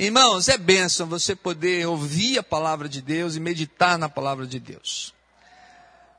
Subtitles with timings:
[0.00, 4.58] Irmãos, é bênção você poder ouvir a palavra de Deus e meditar na palavra de
[4.58, 5.12] Deus.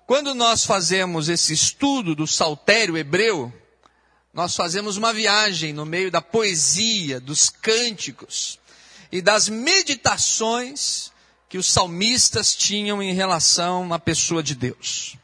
[0.05, 3.51] Quando nós fazemos esse estudo do saltério hebreu,
[4.31, 8.59] nós fazemos uma viagem no meio da poesia, dos cânticos
[9.11, 11.11] e das meditações
[11.49, 15.17] que os salmistas tinham em relação à pessoa de Deus.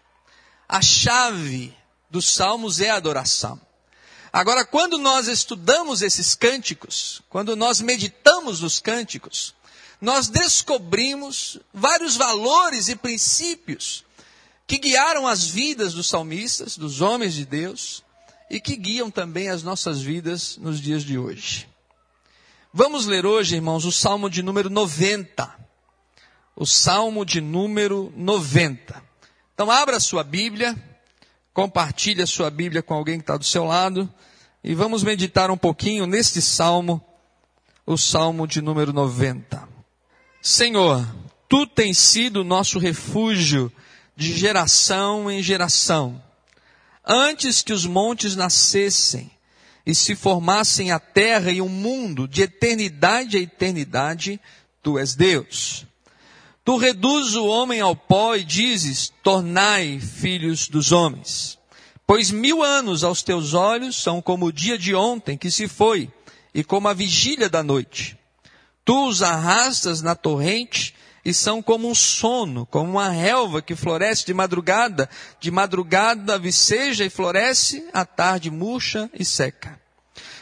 [0.68, 1.78] A chave
[2.10, 3.66] dos salmos é a adoração.
[4.38, 9.56] Agora, quando nós estudamos esses cânticos, quando nós meditamos nos cânticos,
[10.00, 14.05] nós descobrimos vários valores e princípios
[14.68, 18.04] que guiaram as vidas dos salmistas, dos homens de Deus,
[18.48, 21.67] e que guiam também as nossas vidas nos dias de hoje.
[22.72, 25.52] Vamos ler hoje, irmãos, o Salmo de número 90.
[26.56, 29.04] O Salmo de número 90.
[29.56, 30.76] Então, abra sua Bíblia,
[31.57, 34.07] compartilhe a sua Bíblia com alguém que está do seu lado,
[34.63, 37.03] e vamos meditar um pouquinho neste Salmo,
[37.83, 39.67] o Salmo de número 90.
[40.39, 41.03] Senhor,
[41.49, 43.72] tu tens sido nosso refúgio
[44.16, 46.22] de geração em geração
[47.03, 49.31] antes que os montes nascessem
[49.83, 54.39] e se formassem a terra e o mundo, de eternidade a eternidade,
[54.83, 55.88] tu és Deus.
[56.68, 61.58] Tu reduzes o homem ao pó e dizes: tornai filhos dos homens.
[62.06, 66.12] Pois mil anos aos teus olhos são como o dia de ontem que se foi,
[66.54, 68.20] e como a vigília da noite.
[68.84, 74.26] Tu os arrastas na torrente e são como um sono, como uma relva que floresce
[74.26, 79.80] de madrugada, de madrugada viceja e floresce, à tarde murcha e seca.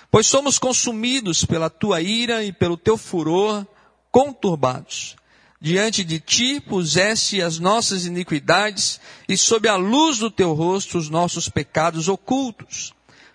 [0.10, 3.64] Pois somos consumidos pela tua ira e pelo teu furor,
[4.10, 5.16] conturbados.
[5.60, 11.10] Diante de ti puseste as nossas iniquidades e sob a luz do teu rosto os
[11.10, 12.94] nossos pecados ocultos.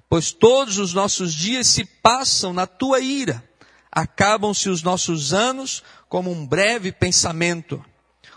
[0.08, 3.42] Pois todos os nossos dias se passam na tua ira.
[3.90, 7.84] Acabam-se os nossos anos como um breve pensamento.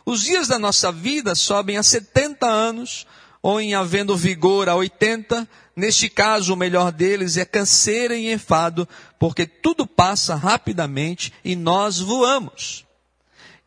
[0.05, 3.05] Os dias da nossa vida sobem a 70 anos,
[3.41, 8.87] ou em havendo vigor a 80, neste caso o melhor deles é canseira e enfado,
[9.19, 12.85] porque tudo passa rapidamente e nós voamos.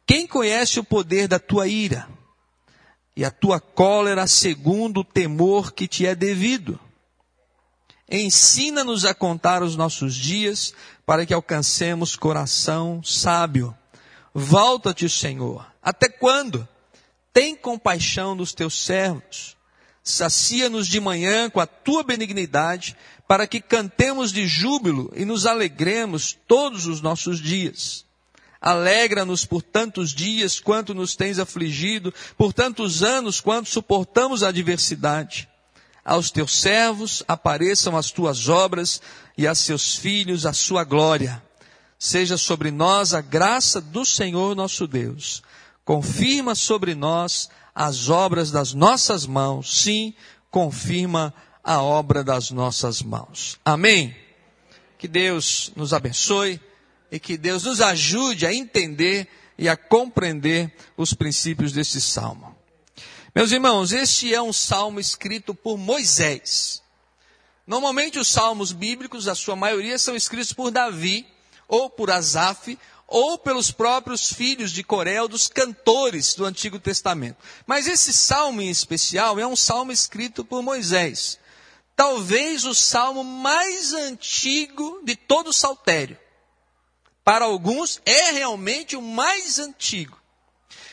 [0.07, 2.09] Quem conhece o poder da tua ira
[3.17, 6.79] e a tua cólera segundo o temor que te é devido?
[8.09, 10.73] Ensina-nos a contar os nossos dias
[11.05, 13.77] para que alcancemos coração sábio.
[14.33, 15.67] Volta-te, Senhor.
[15.83, 16.69] Até quando?
[17.33, 19.57] Tem compaixão dos teus servos.
[20.05, 22.97] Sacia-nos de manhã com a tua benignidade,
[23.27, 28.06] para que cantemos de júbilo e nos alegremos todos os nossos dias.
[28.61, 35.49] Alegra-nos por tantos dias quanto nos tens afligido, por tantos anos quanto suportamos a adversidade.
[36.05, 39.01] Aos teus servos apareçam as tuas obras
[39.37, 41.43] e a seus filhos a sua glória
[41.99, 45.43] seja sobre nós a graça do Senhor nosso Deus.
[45.85, 49.83] Confirma sobre nós as obras das nossas mãos.
[49.83, 50.15] Sim,
[50.51, 53.59] confirma a obra das nossas mãos.
[53.65, 54.17] Amém.
[54.99, 56.61] Que Deus nos abençoe
[57.11, 59.29] e que Deus nos ajude a entender
[59.59, 62.57] e a compreender os princípios desse salmo.
[63.35, 66.83] Meus irmãos, este é um salmo escrito por Moisés.
[67.67, 71.27] Normalmente os salmos bíblicos, a sua maioria, são escritos por Davi,
[71.69, 72.79] ou por Asaf,
[73.09, 77.39] ou pelos próprios filhos de Corel, dos cantores do Antigo Testamento.
[77.67, 81.39] Mas esse salmo em especial é um salmo escrito por Moisés.
[81.95, 86.19] Talvez o salmo mais antigo de todo o saltério.
[87.27, 90.17] Para alguns é realmente o mais antigo.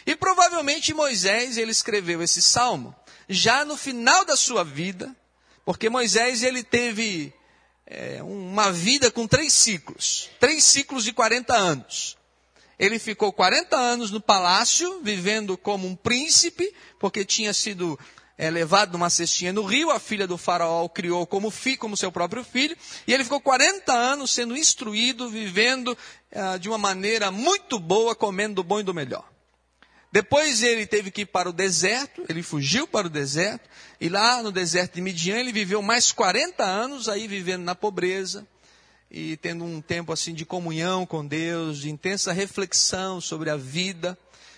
[0.04, 2.96] E provavelmente Moisés ele escreveu esse salmo
[3.30, 5.16] já no final da sua vida,
[5.64, 7.32] porque Moisés ele teve
[7.86, 12.18] é, uma vida com três ciclos, três ciclos de 40 anos.
[12.80, 17.98] Ele ficou 40 anos no palácio, vivendo como um príncipe, porque tinha sido
[18.38, 21.98] é, levado numa cestinha no rio, a filha do faraó o criou como filho, como
[21.98, 22.76] seu próprio filho,
[23.08, 25.98] e ele ficou 40 anos sendo instruído, vivendo
[26.36, 29.32] é, de uma maneira muito boa, comendo do bom e do melhor.
[30.12, 33.70] Depois ele teve que ir para o deserto, ele fugiu para o deserto,
[34.02, 38.48] e lá no deserto de Midian ele viveu mais 40 anos aí vivendo na pobreza,
[39.12, 44.18] e tendo um tempo assim de comunhão com Deus, de intensa reflexão sobre a vida.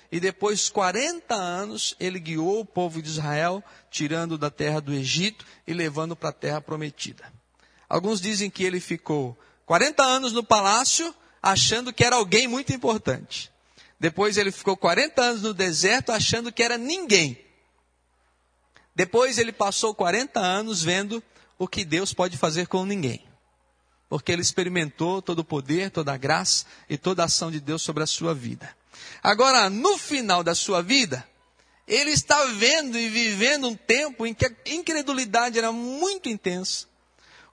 [0.09, 3.61] E depois 40 anos ele guiou o povo de Israel,
[3.91, 7.33] tirando da terra do Egito e levando para a terra prometida.
[7.89, 11.13] Alguns dizem que ele ficou 40 anos no palácio,
[11.45, 13.51] achando que era alguém muito importante.
[13.99, 17.39] Depois ele ficou 40 anos no deserto achando que era ninguém.
[18.95, 21.23] Depois ele passou 40 anos vendo
[21.59, 23.23] o que Deus pode fazer com ninguém.
[24.07, 27.81] porque ele experimentou todo o poder, toda a graça e toda a ação de Deus
[27.81, 28.73] sobre a sua vida.
[29.21, 31.27] Agora, no final da sua vida,
[31.87, 36.87] ele está vendo e vivendo um tempo em que a incredulidade era muito intensa.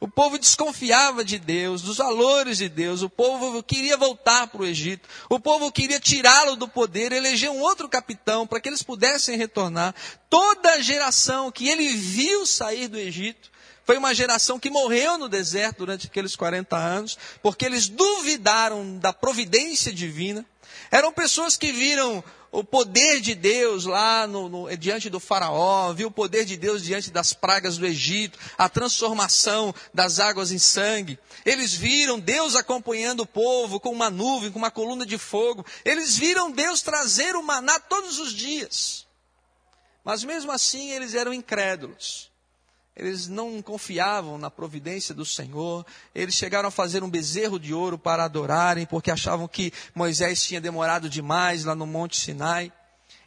[0.03, 3.03] O povo desconfiava de Deus, dos valores de Deus.
[3.03, 5.09] O povo queria voltar para o Egito.
[5.29, 9.95] O povo queria tirá-lo do poder, eleger um outro capitão para que eles pudessem retornar.
[10.29, 13.49] Toda a geração que ele viu sair do Egito
[13.85, 19.13] foi uma geração que morreu no deserto durante aqueles 40 anos, porque eles duvidaram da
[19.13, 20.45] providência divina.
[20.91, 26.09] Eram pessoas que viram o poder de Deus lá no, no, diante do faraó, viu
[26.09, 31.19] o poder de Deus diante das pragas do Egito, a transformação das águas em sangue.
[31.47, 35.65] Eles viram Deus acompanhando o povo com uma nuvem, com uma coluna de fogo.
[35.83, 39.07] Eles viram Deus trazer o maná todos os dias.
[40.05, 42.32] Mas mesmo assim eles eram incrédulos.
[42.95, 45.85] Eles não confiavam na providência do Senhor.
[46.15, 50.61] Eles chegaram a fazer um bezerro de ouro para adorarem, porque achavam que Moisés tinha
[50.61, 52.73] demorado demais lá no Monte Sinai.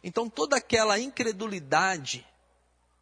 [0.04, 2.24] Então, toda aquela incredulidade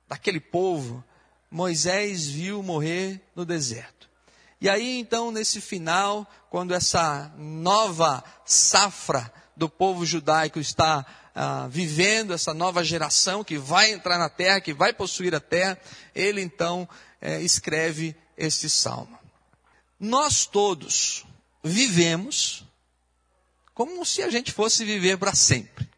[0.09, 1.05] daquele povo,
[1.51, 4.09] Moisés viu morrer no deserto.
[4.59, 12.33] E aí, então, nesse final, quando essa nova safra do povo judaico está ah, vivendo
[12.33, 15.79] essa nova geração que vai entrar na terra, que vai possuir a terra,
[16.15, 16.89] ele então
[17.21, 19.19] é, escreve este salmo.
[19.99, 21.25] Nós todos
[21.63, 22.65] vivemos
[23.73, 25.89] como se a gente fosse viver para sempre.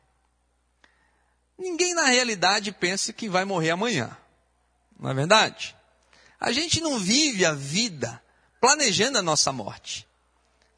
[1.58, 4.16] Ninguém na realidade pensa que vai morrer amanhã.
[4.98, 5.76] Não é verdade?
[6.38, 8.22] A gente não vive a vida
[8.60, 10.05] planejando a nossa morte.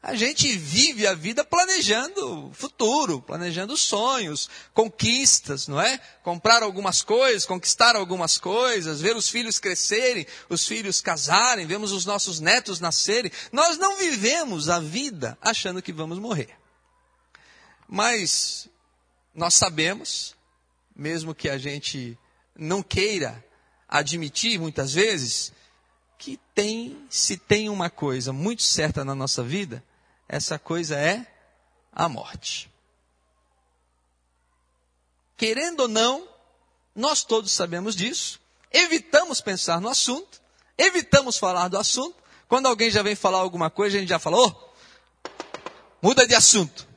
[0.01, 5.97] A gente vive a vida planejando o futuro, planejando sonhos, conquistas, não é?
[6.23, 12.05] Comprar algumas coisas, conquistar algumas coisas, ver os filhos crescerem, os filhos casarem, vemos os
[12.05, 13.29] nossos netos nascerem.
[13.51, 16.57] Nós não vivemos a vida achando que vamos morrer.
[17.85, 18.69] Mas
[19.35, 20.33] nós sabemos,
[20.95, 22.17] mesmo que a gente
[22.55, 23.43] não queira
[23.85, 25.51] admitir muitas vezes,
[26.17, 29.83] que tem, se tem uma coisa muito certa na nossa vida,
[30.29, 31.25] essa coisa é
[31.91, 32.71] a morte.
[35.35, 36.29] Querendo ou não,
[36.95, 38.39] nós todos sabemos disso,
[38.71, 40.39] evitamos pensar no assunto,
[40.77, 42.15] evitamos falar do assunto.
[42.47, 45.29] Quando alguém já vem falar alguma coisa, a gente já falou, oh,
[45.99, 46.87] muda de assunto.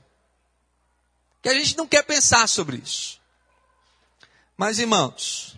[1.41, 3.19] Que a gente não quer pensar sobre isso.
[4.57, 5.57] Mas irmãos,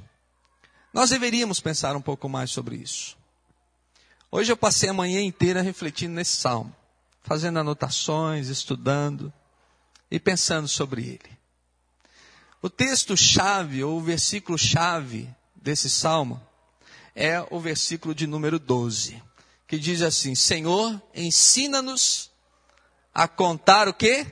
[0.93, 3.17] nós deveríamos pensar um pouco mais sobre isso.
[4.31, 6.75] Hoje eu passei a manhã inteira refletindo nesse salmo
[7.25, 9.33] fazendo anotações, estudando
[10.11, 11.39] e pensando sobre ele.
[12.63, 16.41] O texto-chave, ou o versículo-chave desse salmo,
[17.15, 19.21] é o versículo de número 12,
[19.67, 22.31] que diz assim: Senhor, ensina-nos
[23.13, 24.27] a contar o quê?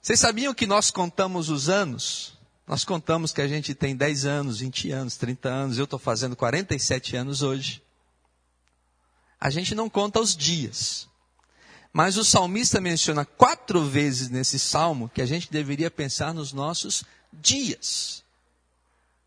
[0.00, 2.38] Vocês sabiam que nós contamos os anos?
[2.66, 6.36] Nós contamos que a gente tem 10 anos, 20 anos, 30 anos, eu estou fazendo
[6.36, 7.82] 47 anos hoje.
[9.40, 11.08] A gente não conta os dias.
[11.98, 17.02] Mas o salmista menciona quatro vezes nesse salmo que a gente deveria pensar nos nossos
[17.32, 18.22] dias.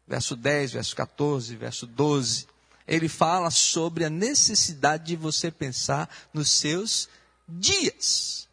[0.08, 2.48] Verso 10, verso 14, verso 12.
[2.88, 7.10] Ele fala sobre a necessidade de você pensar nos seus
[7.46, 8.48] dias.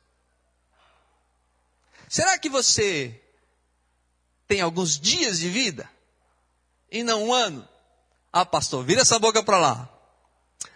[2.08, 3.22] Será que você
[4.48, 5.88] tem alguns dias de vida
[6.90, 7.68] e não um ano?
[8.32, 9.88] Ah, pastor, vira essa boca para lá.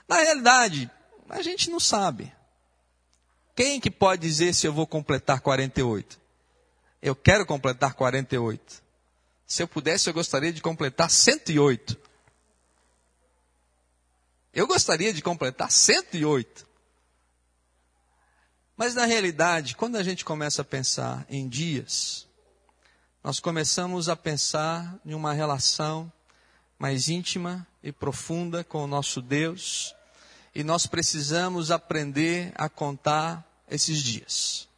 [0.07, 0.89] Na realidade,
[1.29, 2.33] a gente não sabe.
[3.55, 6.21] Quem que pode dizer se eu vou completar 48?
[7.03, 8.83] Eu quero completar 48.
[9.47, 11.99] Se eu pudesse, eu gostaria de completar 108.
[14.55, 16.67] Eu gostaria de completar 108.
[18.77, 22.27] Mas na realidade, quando a gente começa a pensar em dias,
[23.23, 26.11] nós começamos a pensar em uma relação
[26.79, 29.95] mais íntima e profunda com o nosso Deus
[30.55, 34.69] e nós precisamos aprender a contar esses dias.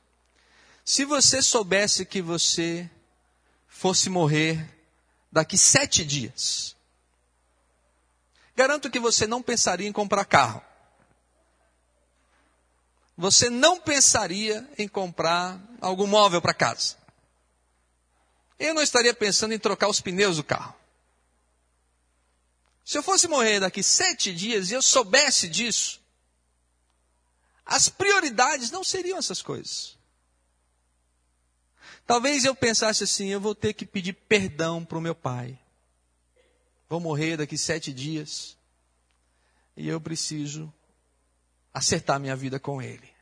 [0.84, 2.88] Se você soubesse que você
[3.66, 4.68] fosse morrer
[5.32, 6.76] daqui sete dias,
[8.54, 10.62] garanto que você não pensaria em comprar carro.
[13.16, 16.96] Você não pensaria em comprar algum móvel para casa.
[18.58, 20.74] Eu não estaria pensando em trocar os pneus do carro.
[22.84, 26.02] Se eu fosse morrer daqui sete dias e eu soubesse disso,
[27.64, 29.96] as prioridades não seriam essas coisas.
[32.06, 35.58] Talvez eu pensasse assim: eu vou ter que pedir perdão para o meu pai.
[36.88, 38.56] Vou morrer daqui sete dias.
[39.76, 40.72] E eu preciso
[41.72, 43.14] acertar minha vida com Ele.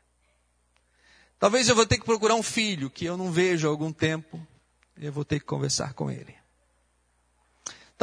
[1.39, 4.45] Talvez eu vou ter que procurar um filho que eu não vejo há algum tempo,
[4.97, 6.33] e eu vou ter que conversar com ele.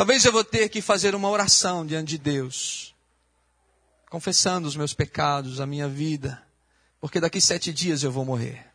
[0.01, 2.95] Talvez eu vou ter que fazer uma oração diante de Deus,
[4.09, 6.43] confessando os meus pecados, a minha vida,
[6.99, 8.67] porque daqui sete dias eu vou morrer.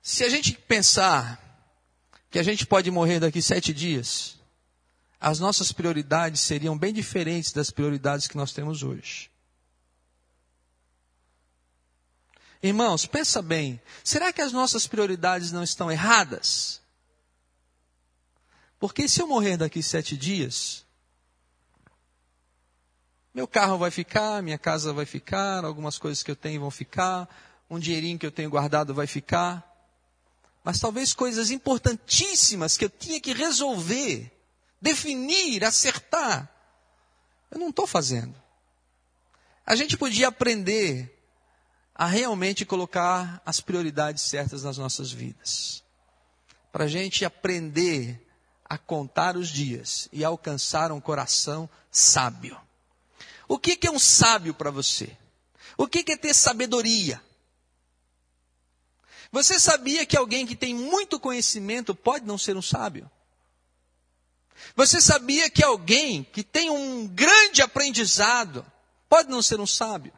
[0.00, 1.42] Se a gente pensar
[2.30, 4.38] que a gente pode morrer daqui sete dias,
[5.20, 9.28] as nossas prioridades seriam bem diferentes das prioridades que nós temos hoje.
[12.62, 16.79] Irmãos, pensa bem, será que as nossas prioridades não estão erradas?
[18.80, 20.86] Porque se eu morrer daqui sete dias,
[23.34, 27.28] meu carro vai ficar, minha casa vai ficar, algumas coisas que eu tenho vão ficar,
[27.68, 29.66] um dinheirinho que eu tenho guardado vai ficar.
[30.64, 34.32] Mas talvez coisas importantíssimas que eu tinha que resolver,
[34.80, 36.50] definir, acertar,
[37.50, 38.34] eu não estou fazendo.
[39.66, 41.22] A gente podia aprender
[41.94, 45.84] a realmente colocar as prioridades certas nas nossas vidas.
[46.72, 48.26] Para a gente aprender
[48.70, 52.56] a contar os dias e alcançar um coração sábio.
[53.48, 55.18] O que, que é um sábio para você?
[55.76, 57.20] O que, que é ter sabedoria?
[59.32, 63.10] Você sabia que alguém que tem muito conhecimento pode não ser um sábio?
[64.76, 68.64] Você sabia que alguém que tem um grande aprendizado
[69.08, 70.12] pode não ser um sábio?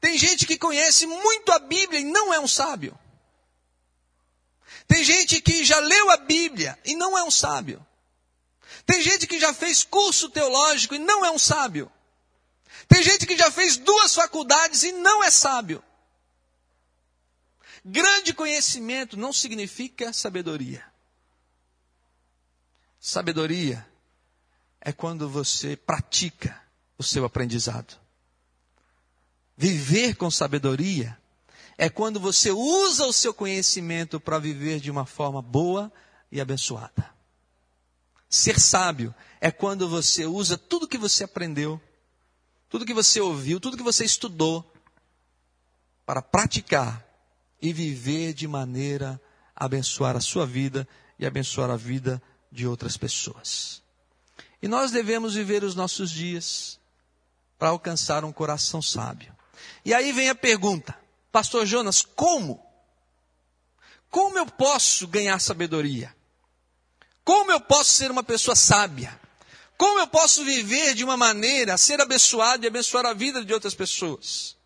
[0.00, 2.98] Tem gente que conhece muito a Bíblia e não é um sábio.
[4.86, 7.84] Tem gente que já leu a Bíblia e não é um sábio.
[8.84, 11.90] Tem gente que já fez curso teológico e não é um sábio.
[12.86, 15.82] Tem gente que já fez duas faculdades e não é sábio.
[17.84, 20.84] Grande conhecimento não significa sabedoria.
[23.00, 23.86] Sabedoria
[24.80, 26.60] é quando você pratica
[26.98, 27.98] o seu aprendizado.
[29.56, 31.16] Viver com sabedoria
[31.78, 35.92] é quando você usa o seu conhecimento para viver de uma forma boa
[36.32, 37.10] e abençoada.
[38.28, 41.80] Ser sábio é quando você usa tudo que você aprendeu,
[42.68, 44.72] tudo que você ouviu, tudo que você estudou,
[46.04, 47.04] para praticar
[47.60, 49.20] e viver de maneira
[49.54, 50.86] a abençoar a sua vida
[51.18, 53.82] e abençoar a vida de outras pessoas.
[54.62, 56.80] E nós devemos viver os nossos dias
[57.58, 59.34] para alcançar um coração sábio.
[59.84, 60.96] E aí vem a pergunta,
[61.36, 62.66] Pastor Jonas, como?
[64.10, 66.16] Como eu posso ganhar sabedoria?
[67.22, 69.20] Como eu posso ser uma pessoa sábia?
[69.76, 73.74] Como eu posso viver de uma maneira ser abençoado e abençoar a vida de outras
[73.74, 74.56] pessoas?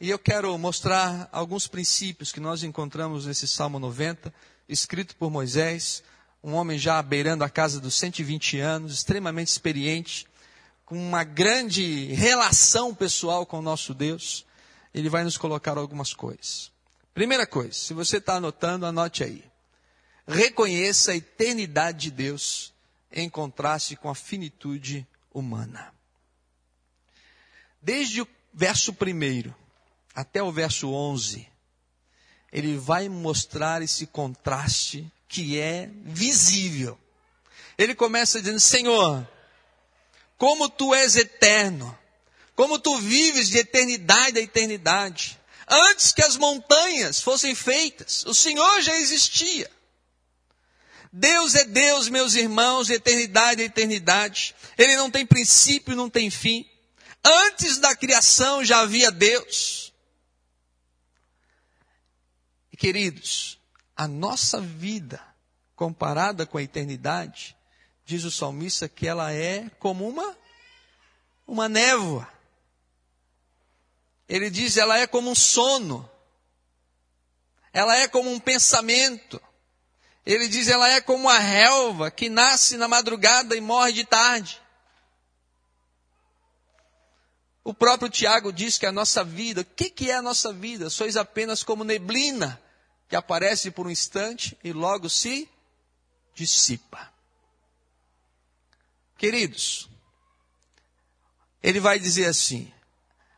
[0.00, 4.34] E eu quero mostrar alguns princípios que nós encontramos nesse Salmo 90,
[4.68, 6.02] escrito por Moisés,
[6.42, 10.26] um homem já beirando a casa dos 120 anos, extremamente experiente,
[10.90, 14.44] com uma grande relação pessoal com o nosso Deus,
[14.92, 16.72] ele vai nos colocar algumas coisas.
[17.14, 19.44] Primeira coisa, se você está anotando, anote aí.
[20.26, 22.74] Reconheça a eternidade de Deus
[23.12, 25.94] em contraste com a finitude humana.
[27.80, 29.54] Desde o verso 1
[30.12, 31.46] até o verso 11,
[32.50, 36.98] ele vai mostrar esse contraste que é visível.
[37.78, 39.24] Ele começa dizendo: Senhor,
[40.40, 41.96] como tu és eterno,
[42.56, 45.38] como tu vives de eternidade a eternidade.
[45.68, 49.70] Antes que as montanhas fossem feitas, o Senhor já existia.
[51.12, 54.54] Deus é Deus, meus irmãos, de eternidade a eternidade.
[54.78, 56.66] Ele não tem princípio, não tem fim.
[57.22, 59.92] Antes da criação já havia Deus.
[62.72, 63.58] E queridos,
[63.94, 65.22] a nossa vida,
[65.76, 67.54] comparada com a eternidade,
[68.10, 70.36] diz o salmista que ela é como uma,
[71.46, 72.28] uma névoa.
[74.28, 76.10] Ele diz, ela é como um sono.
[77.72, 79.40] Ela é como um pensamento.
[80.26, 84.60] Ele diz, ela é como a relva que nasce na madrugada e morre de tarde.
[87.62, 90.90] O próprio Tiago diz que a nossa vida, o que, que é a nossa vida?
[90.90, 92.60] Sois apenas como neblina
[93.08, 95.48] que aparece por um instante e logo se
[96.34, 97.09] dissipa.
[99.20, 99.86] Queridos,
[101.62, 102.72] ele vai dizer assim: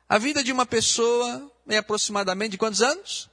[0.09, 3.29] a vida de uma pessoa é aproximadamente de quantos anos?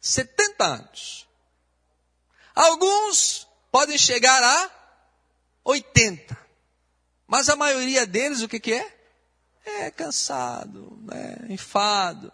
[0.00, 1.28] 70 anos.
[2.54, 4.70] Alguns podem chegar a
[5.64, 6.34] 80.
[7.26, 8.98] Mas a maioria deles, o que, que é?
[9.62, 11.46] É cansado, né?
[11.50, 12.32] enfado.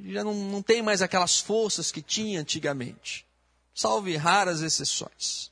[0.00, 3.26] Já não, não tem mais aquelas forças que tinha antigamente.
[3.74, 5.51] Salve raras exceções.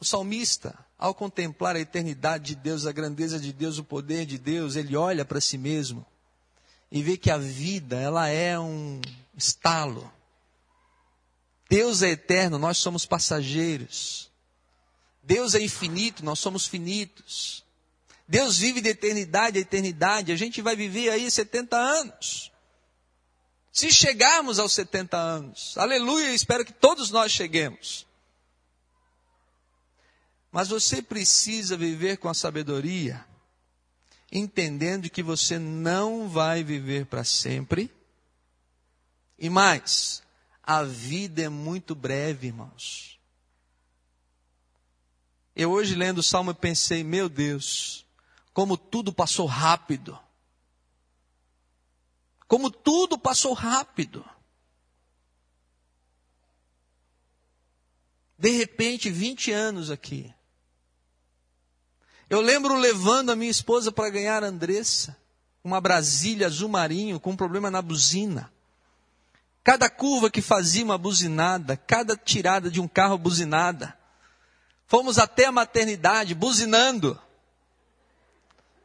[0.00, 4.38] O salmista, ao contemplar a eternidade de Deus, a grandeza de Deus, o poder de
[4.38, 6.06] Deus, ele olha para si mesmo
[6.90, 9.00] e vê que a vida, ela é um
[9.36, 10.10] estalo.
[11.68, 14.30] Deus é eterno, nós somos passageiros.
[15.22, 17.62] Deus é infinito, nós somos finitos.
[18.26, 22.50] Deus vive de eternidade a eternidade, a gente vai viver aí 70 anos.
[23.70, 28.07] Se chegarmos aos 70 anos, aleluia, espero que todos nós cheguemos.
[30.50, 33.24] Mas você precisa viver com a sabedoria,
[34.32, 37.90] entendendo que você não vai viver para sempre.
[39.38, 40.22] E mais,
[40.62, 43.18] a vida é muito breve, irmãos.
[45.54, 48.06] Eu hoje lendo o salmo pensei, meu Deus,
[48.52, 50.18] como tudo passou rápido.
[52.46, 54.24] Como tudo passou rápido.
[58.38, 60.32] De repente, 20 anos aqui.
[62.30, 65.16] Eu lembro levando a minha esposa para ganhar a Andressa,
[65.64, 68.52] uma Brasília azul marinho com um problema na buzina.
[69.64, 73.96] Cada curva que fazia uma buzinada, cada tirada de um carro buzinada.
[74.86, 77.18] Fomos até a maternidade buzinando.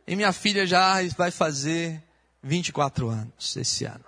[0.06, 2.04] E minha filha já vai fazer
[2.42, 4.04] 24 anos esse ano.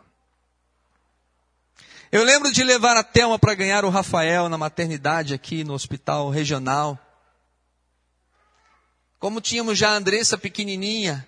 [2.11, 6.29] Eu lembro de levar a Thelma para ganhar o Rafael na maternidade aqui no hospital
[6.29, 6.99] regional.
[9.19, 11.27] Como tínhamos já a Andressa pequenininha,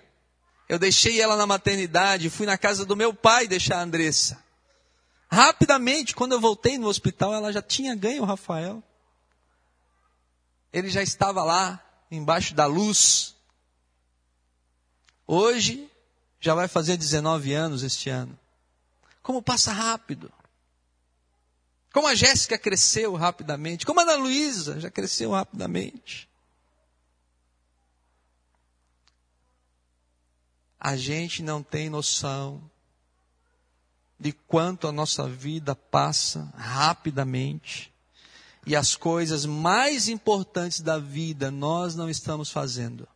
[0.68, 4.42] eu deixei ela na maternidade, fui na casa do meu pai deixar a Andressa.
[5.30, 8.82] Rapidamente, quando eu voltei no hospital, ela já tinha ganho o Rafael.
[10.72, 13.34] Ele já estava lá, embaixo da luz.
[15.26, 15.90] Hoje,
[16.40, 18.38] já vai fazer 19 anos este ano.
[19.22, 20.32] Como passa rápido.
[21.92, 23.84] Como a Jéssica cresceu rapidamente.
[23.84, 26.27] Como a Ana Luísa já cresceu rapidamente.
[30.78, 32.62] A gente não tem noção
[34.18, 37.92] de quanto a nossa vida passa rapidamente
[38.66, 43.08] e as coisas mais importantes da vida nós não estamos fazendo.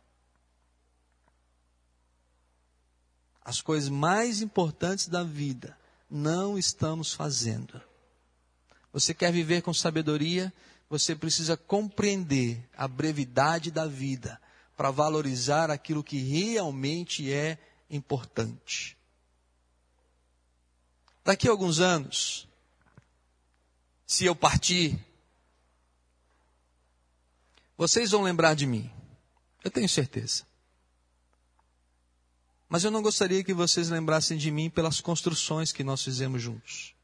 [3.45, 5.77] As coisas mais importantes da vida
[6.09, 7.81] não estamos fazendo.
[8.91, 10.53] Você quer viver com sabedoria?
[10.89, 14.39] Você precisa compreender a brevidade da vida
[14.75, 17.57] para valorizar aquilo que realmente é
[17.89, 18.97] importante.
[21.23, 22.47] Daqui a alguns anos,
[24.05, 24.99] se eu partir,
[27.77, 28.91] vocês vão lembrar de mim.
[29.63, 30.45] Eu tenho certeza.
[32.67, 36.95] Mas eu não gostaria que vocês lembrassem de mim pelas construções que nós fizemos juntos.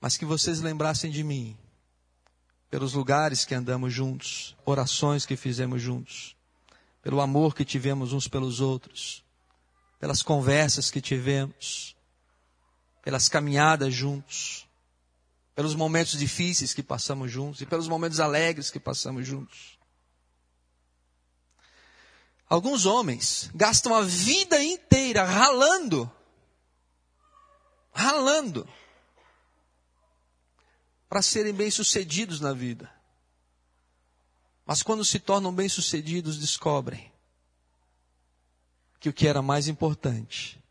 [0.00, 1.58] Mas que vocês lembrassem de mim
[2.70, 6.36] pelos lugares que andamos juntos, orações que fizemos juntos,
[7.02, 9.24] pelo amor que tivemos uns pelos outros,
[9.98, 11.96] pelas conversas que tivemos,
[13.02, 14.68] pelas caminhadas juntos,
[15.54, 19.78] pelos momentos difíceis que passamos juntos e pelos momentos alegres que passamos juntos.
[22.48, 26.10] Alguns homens gastam a vida inteira ralando,
[27.92, 28.66] ralando,
[31.08, 32.92] para serem bem-sucedidos na vida.
[34.66, 37.10] Mas quando se tornam bem-sucedidos, descobrem
[39.00, 40.62] que o que era mais importante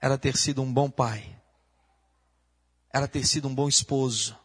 [0.00, 1.38] era ter sido um bom pai,
[2.90, 4.38] era ter sido um bom esposo,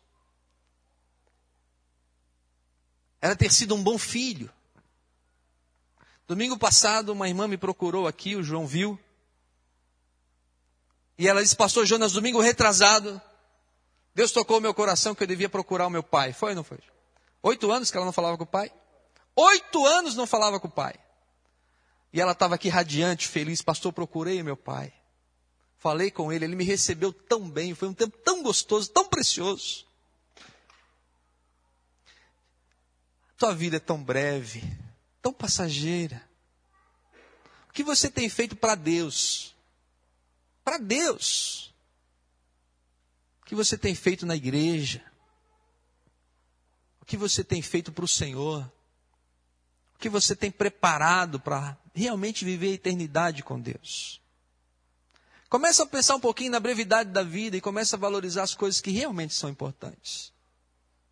[3.21, 4.51] era ter sido um bom filho.
[6.27, 8.99] Domingo passado, uma irmã me procurou aqui, o João viu,
[11.17, 13.21] e ela disse: Pastor Jonas, domingo retrasado,
[14.19, 16.33] Deus tocou meu coração que eu devia procurar o meu pai.
[16.33, 16.77] Foi ou não foi?
[17.41, 18.69] Oito anos que ela não falava com o pai?
[19.33, 20.93] Oito anos não falava com o pai.
[22.11, 23.61] E ela estava aqui radiante, feliz.
[23.61, 24.91] Pastor, procurei o meu pai.
[25.77, 27.73] Falei com ele, ele me recebeu tão bem.
[27.73, 29.87] Foi um tempo tão gostoso, tão precioso.
[33.37, 34.61] Tua vida é tão breve,
[35.21, 36.21] tão passageira.
[37.69, 39.55] O que você tem feito para Deus?
[40.61, 41.68] Para Deus
[43.49, 45.03] que você tem feito na igreja?
[47.01, 48.71] O que você tem feito para o Senhor?
[49.95, 54.21] O que você tem preparado para realmente viver a eternidade com Deus?
[55.49, 58.79] Começa a pensar um pouquinho na brevidade da vida e começa a valorizar as coisas
[58.79, 60.31] que realmente são importantes,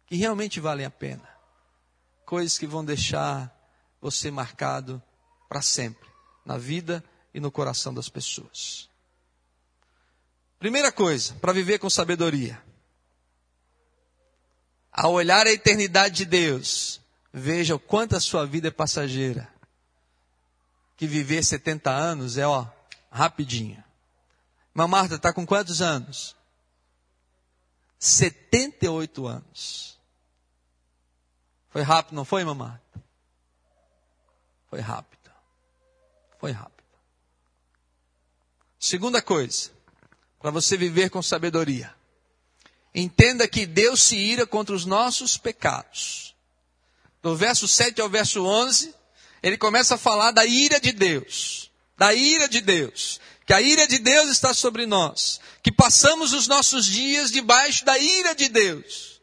[0.06, 1.28] que realmente valem a pena.
[2.24, 3.52] Coisas que vão deixar
[4.00, 5.02] você marcado
[5.50, 6.08] para sempre,
[6.46, 8.88] na vida e no coração das pessoas.
[10.60, 12.62] Primeira coisa, para viver com sabedoria.
[14.92, 17.00] Ao olhar a eternidade de Deus,
[17.32, 19.48] veja o quanto a sua vida é passageira.
[20.96, 22.66] Que viver 70 anos é, ó,
[23.12, 23.84] rapidinho.
[24.74, 26.36] Mas Marta está com quantos anos?
[28.00, 30.00] 78 anos.
[31.70, 32.80] Foi rápido, não foi, mamãe?
[34.68, 35.32] Foi rápido.
[36.40, 36.78] Foi rápido.
[38.80, 39.72] Segunda coisa,
[40.40, 41.94] para você viver com sabedoria.
[42.94, 46.36] Entenda que Deus se ira contra os nossos pecados.
[47.22, 48.94] Do verso 7 ao verso 11,
[49.44, 51.72] ele começa a falar da ira de Deus.
[51.98, 53.20] Da ira de Deus.
[53.46, 55.40] Que a ira de Deus está sobre nós.
[55.62, 59.22] Que passamos os nossos dias debaixo da ira de Deus.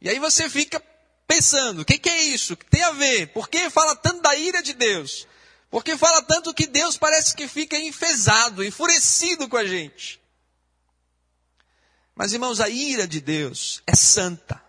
[0.00, 0.82] E aí você fica
[1.26, 2.54] pensando, o que, que, é isso?
[2.54, 3.28] O que tem a ver?
[3.28, 5.26] Por que fala tanto da ira de Deus?
[5.70, 10.20] Por que fala tanto que Deus parece que fica enfesado, enfurecido com a gente?
[12.14, 14.62] Mas irmãos, a ira de Deus é santa.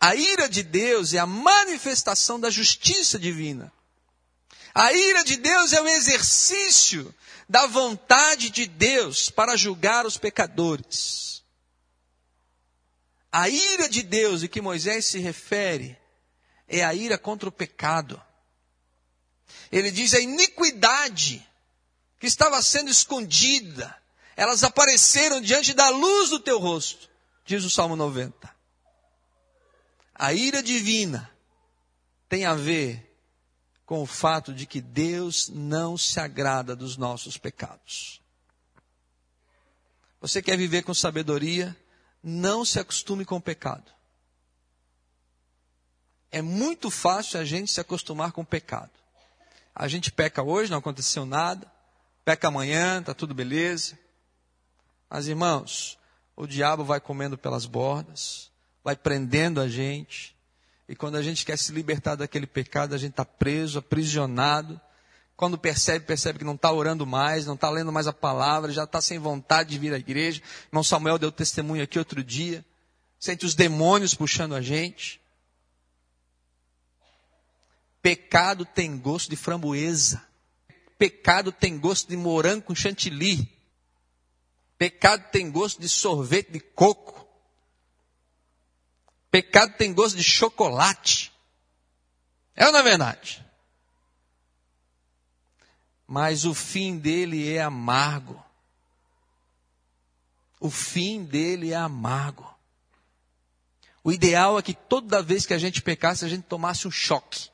[0.00, 3.72] A ira de Deus é a manifestação da justiça divina.
[4.74, 7.14] A ira de Deus é o exercício
[7.48, 11.42] da vontade de Deus para julgar os pecadores.
[13.30, 15.98] A ira de Deus e que Moisés se refere
[16.68, 18.22] é a ira contra o pecado.
[19.70, 21.46] Ele diz a iniquidade
[22.20, 23.96] que estava sendo escondida,
[24.36, 27.08] elas apareceram diante da luz do teu rosto,
[27.44, 28.54] diz o Salmo 90.
[30.14, 31.30] A ira divina
[32.28, 33.14] tem a ver
[33.84, 38.20] com o fato de que Deus não se agrada dos nossos pecados.
[40.20, 41.76] Você quer viver com sabedoria?
[42.22, 43.92] Não se acostume com o pecado.
[46.30, 48.90] É muito fácil a gente se acostumar com o pecado.
[49.74, 51.70] A gente peca hoje, não aconteceu nada.
[52.24, 53.98] Peca amanhã, está tudo beleza.
[55.14, 55.96] Mas irmãos,
[56.34, 58.50] o diabo vai comendo pelas bordas
[58.82, 60.34] vai prendendo a gente.
[60.88, 64.80] E quando a gente quer se libertar daquele pecado, a gente está preso, aprisionado.
[65.36, 68.82] Quando percebe, percebe que não está orando mais, não está lendo mais a palavra, já
[68.82, 70.42] está sem vontade de vir à igreja.
[70.66, 72.64] Irmão Samuel deu testemunho aqui outro dia.
[73.16, 75.20] Sente os demônios puxando a gente.
[78.02, 80.20] Pecado tem gosto de framboesa.
[80.98, 83.53] Pecado tem gosto de morango com chantilly.
[84.76, 87.26] Pecado tem gosto de sorvete de coco.
[89.30, 91.32] Pecado tem gosto de chocolate.
[92.54, 93.44] É ou não é verdade?
[96.06, 98.42] Mas o fim dele é amargo.
[100.60, 102.48] O fim dele é amargo.
[104.02, 107.48] O ideal é que toda vez que a gente pecasse, a gente tomasse um choque.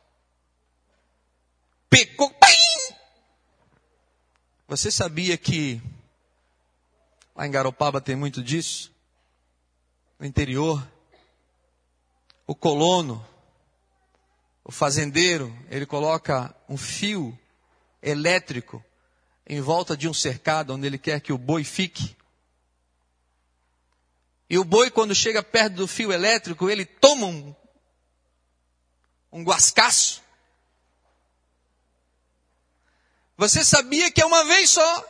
[1.89, 2.31] Pecou.
[4.71, 5.83] Você sabia que
[7.41, 8.93] lá em Garopaba tem muito disso?
[10.19, 10.87] No interior
[12.47, 13.27] o colono,
[14.63, 17.39] o fazendeiro, ele coloca um fio
[18.03, 18.85] elétrico
[19.47, 22.15] em volta de um cercado onde ele quer que o boi fique.
[24.51, 27.55] E o boi, quando chega perto do fio elétrico, ele toma um,
[29.33, 30.21] um guascaço.
[33.39, 35.10] Você sabia que é uma vez só.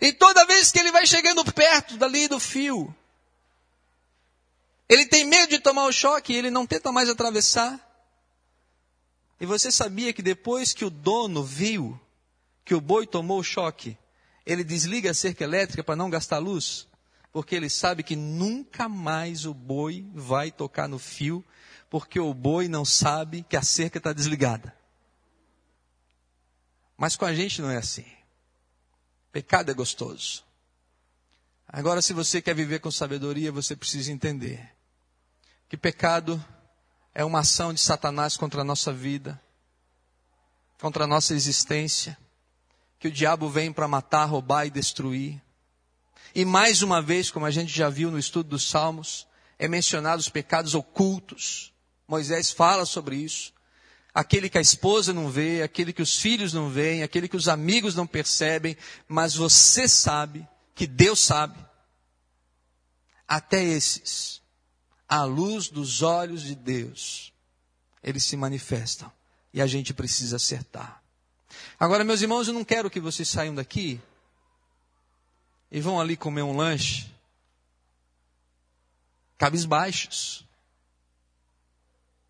[0.00, 2.94] E toda vez que ele vai chegando perto dali do fio,
[4.88, 7.82] ele tem medo de tomar o choque e ele não tenta mais atravessar.
[9.40, 11.98] E você sabia que depois que o dono viu
[12.64, 13.96] que o boi tomou o choque,
[14.44, 16.86] ele desliga a cerca elétrica para não gastar luz?
[17.32, 21.44] Porque ele sabe que nunca mais o boi vai tocar no fio,
[21.90, 24.74] porque o boi não sabe que a cerca está desligada.
[26.96, 28.06] Mas com a gente não é assim.
[29.36, 30.42] Pecado é gostoso.
[31.68, 34.74] Agora, se você quer viver com sabedoria, você precisa entender
[35.68, 36.42] que pecado
[37.14, 39.38] é uma ação de Satanás contra a nossa vida,
[40.80, 42.16] contra a nossa existência,
[42.98, 45.38] que o diabo vem para matar, roubar e destruir.
[46.34, 49.26] E mais uma vez, como a gente já viu no estudo dos Salmos,
[49.58, 51.74] é mencionado os pecados ocultos.
[52.08, 53.52] Moisés fala sobre isso.
[54.16, 57.48] Aquele que a esposa não vê, aquele que os filhos não veem, aquele que os
[57.48, 58.74] amigos não percebem,
[59.06, 61.58] mas você sabe que Deus sabe.
[63.28, 64.40] Até esses
[65.06, 67.30] à luz dos olhos de Deus,
[68.02, 69.12] eles se manifestam.
[69.52, 71.02] E a gente precisa acertar.
[71.78, 74.00] Agora, meus irmãos, eu não quero que vocês saiam daqui
[75.70, 77.14] e vão ali comer um lanche
[79.36, 80.45] cabisbaixos.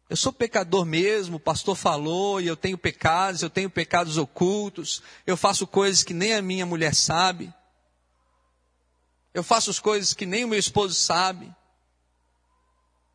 [0.09, 5.03] Eu sou pecador mesmo, o pastor falou, e eu tenho pecados, eu tenho pecados ocultos,
[5.27, 7.53] eu faço coisas que nem a minha mulher sabe,
[9.35, 11.55] eu faço as coisas que nem o meu esposo sabe.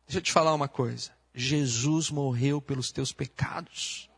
[0.06, 1.10] Deixa eu te falar uma coisa.
[1.34, 4.08] Jesus morreu pelos teus pecados.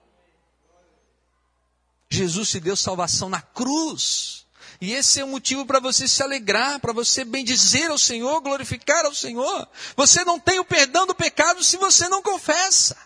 [2.11, 4.47] Jesus te deu salvação na cruz.
[4.81, 9.05] E esse é o motivo para você se alegrar, para você bendizer ao Senhor, glorificar
[9.05, 9.69] ao Senhor.
[9.97, 12.97] Você não tem o perdão do pecado se você não confessa.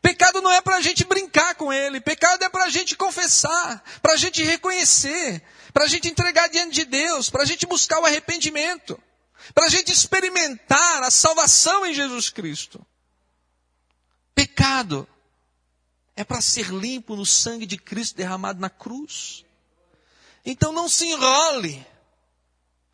[0.00, 3.82] Pecado não é para a gente brincar com ele, pecado é para a gente confessar,
[4.02, 8.00] para a gente reconhecer, para a gente entregar diante de Deus, para a gente buscar
[8.00, 9.00] o arrependimento,
[9.54, 12.84] para a gente experimentar a salvação em Jesus Cristo.
[14.34, 15.06] Pecado
[16.16, 19.43] é para ser limpo no sangue de Cristo derramado na cruz.
[20.44, 21.86] Então não se enrole,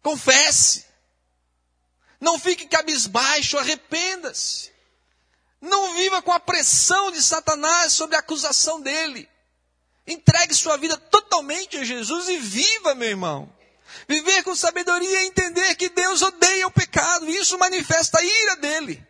[0.02, 0.84] confesse,
[2.20, 4.70] não fique cabisbaixo, arrependa-se.
[5.60, 9.28] Não viva com a pressão de Satanás sobre a acusação dele.
[10.06, 13.52] Entregue sua vida totalmente a Jesus e viva, meu irmão.
[14.08, 18.56] Viver com sabedoria é entender que Deus odeia o pecado, e isso manifesta a ira
[18.56, 19.06] dele.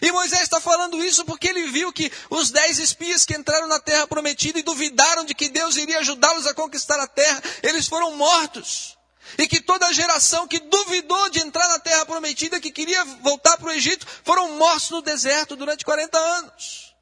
[0.00, 3.80] E Moisés está falando isso porque ele viu que os dez espias que entraram na
[3.80, 8.16] terra prometida e duvidaram de que Deus iria ajudá-los a conquistar a terra, eles foram
[8.16, 8.96] mortos.
[9.36, 13.58] E que toda a geração que duvidou de entrar na terra prometida, que queria voltar
[13.58, 16.94] para o Egito, foram mortos no deserto durante 40 anos.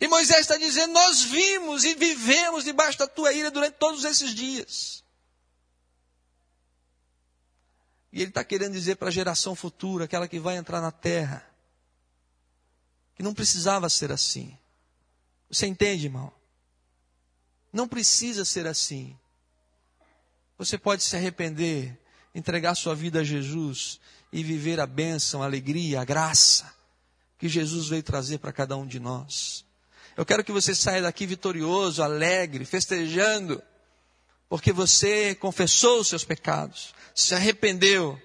[0.00, 4.34] E Moisés está dizendo: Nós vimos e vivemos debaixo da tua ira durante todos esses
[4.34, 5.05] dias.
[8.16, 11.46] E ele está querendo dizer para a geração futura, aquela que vai entrar na terra,
[13.14, 14.56] que não precisava ser assim.
[15.50, 16.32] Você entende, irmão?
[17.70, 19.14] Não precisa ser assim.
[20.56, 21.94] Você pode se arrepender,
[22.34, 24.00] entregar sua vida a Jesus
[24.32, 26.74] e viver a bênção, a alegria, a graça
[27.36, 29.62] que Jesus veio trazer para cada um de nós.
[30.16, 33.62] Eu quero que você saia daqui vitorioso, alegre, festejando,
[34.48, 38.20] porque você confessou os seus pecados, se arrependeu,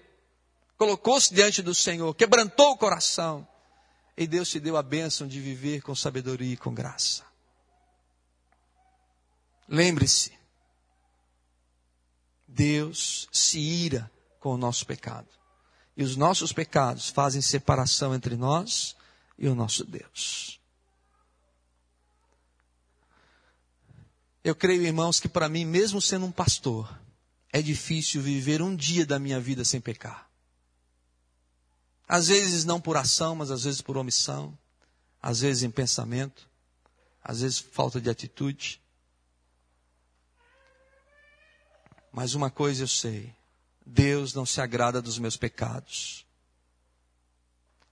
[0.78, 3.48] colocou-se diante do Senhor, quebrantou o coração,
[4.16, 7.24] e Deus te deu a bênção de viver com sabedoria e com graça.
[9.68, 10.34] Lembre-se,
[12.48, 15.28] Deus se ira com o nosso pecado.
[15.96, 18.96] E os nossos pecados fazem separação entre nós
[19.38, 20.61] e o nosso Deus.
[24.44, 27.00] Eu creio, irmãos, que para mim, mesmo sendo um pastor,
[27.54, 30.30] é difícil viver um dia da minha vida sem pecar.
[32.08, 34.58] Às vezes não por ação, mas às vezes por omissão,
[35.22, 36.50] às vezes em pensamento,
[37.24, 38.82] às vezes falta de atitude.
[42.12, 43.34] Mas uma coisa eu sei:
[43.86, 46.26] Deus não se agrada dos meus pecados.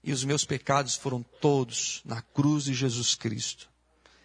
[0.02, 3.70] E os meus pecados foram todos na cruz de Jesus Cristo.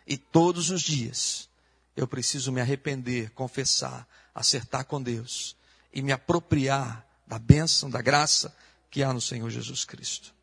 [0.08, 1.50] E todos os dias
[1.96, 5.56] eu preciso me arrepender, confessar, acertar com Deus
[5.94, 8.56] e me apropriar da bênção, da graça
[8.92, 10.34] que há no Senhor Jesus Cristo.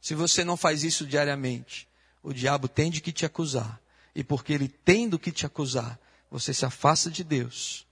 [0.00, 1.88] Se você não faz isso diariamente,
[2.22, 3.80] o diabo tem de que te acusar.
[4.14, 5.98] E porque ele tem do que te acusar,
[6.30, 7.86] você se afasta de Deus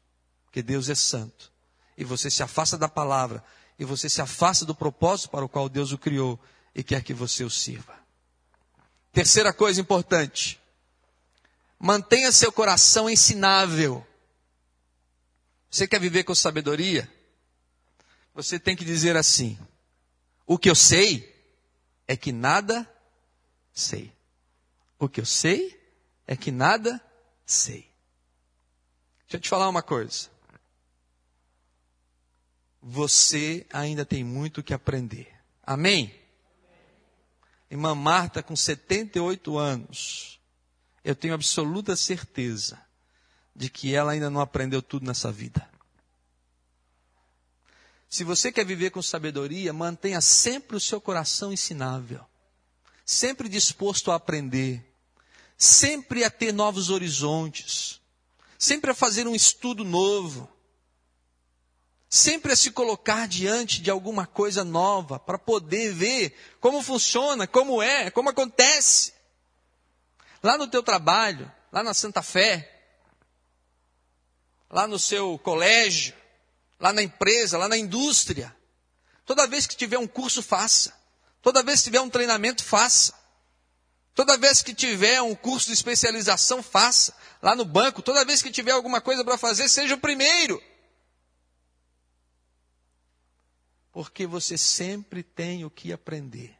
[0.50, 1.52] porque Deus é santo.
[1.96, 3.42] E você se afasta da palavra,
[3.78, 6.38] e você se afasta do propósito para o qual Deus o criou
[6.74, 7.94] e quer que você o sirva.
[9.12, 10.59] Terceira coisa importante:
[11.80, 14.06] mantenha seu coração ensinável.
[15.68, 17.12] Você quer viver com sabedoria?
[18.34, 19.58] Você tem que dizer assim:
[20.46, 21.34] o que eu sei
[22.06, 22.88] é que nada
[23.72, 24.12] sei.
[24.98, 25.80] O que eu sei
[26.26, 27.00] é que nada
[27.44, 27.90] sei.
[29.22, 30.30] Deixa eu te falar uma coisa
[32.82, 35.28] você ainda tem muito que aprender.
[35.62, 36.14] Amém?
[37.70, 40.39] Irmã Marta, com 78 anos,
[41.04, 42.80] eu tenho absoluta certeza
[43.54, 45.68] de que ela ainda não aprendeu tudo nessa vida.
[48.08, 52.24] Se você quer viver com sabedoria, mantenha sempre o seu coração ensinável,
[53.04, 54.84] sempre disposto a aprender,
[55.56, 58.00] sempre a ter novos horizontes,
[58.58, 60.48] sempre a fazer um estudo novo
[62.10, 67.80] sempre a se colocar diante de alguma coisa nova para poder ver como funciona, como
[67.80, 69.12] é, como acontece.
[70.42, 72.68] Lá no teu trabalho, lá na Santa Fé,
[74.70, 76.14] lá no seu colégio,
[76.78, 78.54] lá na empresa, lá na indústria.
[79.24, 80.98] Toda vez que tiver um curso, faça.
[81.42, 83.14] Toda vez que tiver um treinamento, faça.
[84.14, 87.14] Toda vez que tiver um curso de especialização, faça.
[87.42, 90.62] Lá no banco, toda vez que tiver alguma coisa para fazer, seja o primeiro.
[93.92, 96.56] porque você sempre tem o que aprender.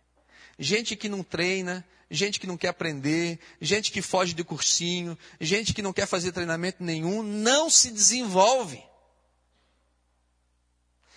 [0.59, 5.73] Gente que não treina, gente que não quer aprender, gente que foge de cursinho, gente
[5.73, 8.83] que não quer fazer treinamento nenhum, não se desenvolve.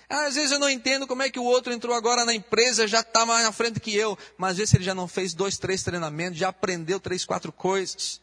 [0.08, 3.00] Às vezes eu não entendo como é que o outro entrou agora na empresa, já
[3.00, 5.82] está mais na frente que eu, mas às vezes ele já não fez dois, três
[5.82, 8.22] treinamentos, já aprendeu três, quatro coisas.